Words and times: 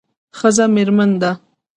ښځه 0.37 0.65
میرمن 0.75 1.11
ده 1.21 1.31